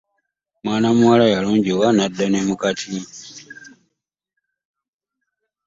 [0.63, 2.89] Mwana muwala yalungiwa n'adda ne mu kati.